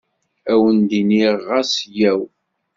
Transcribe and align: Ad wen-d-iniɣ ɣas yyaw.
Ad 0.51 0.57
wen-d-iniɣ 0.61 1.35
ɣas 1.49 1.71
yyaw. 1.95 2.21